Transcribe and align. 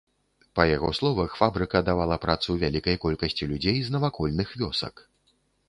Па 0.59 0.63
яго 0.69 0.87
словах, 0.99 1.35
фабрыка 1.41 1.77
давала 1.91 2.17
працу 2.25 2.57
вялікай 2.65 2.99
колькасці 3.05 3.51
людзей 3.55 3.77
з 3.85 3.95
навакольных 3.99 4.59
вёсак. 4.67 5.09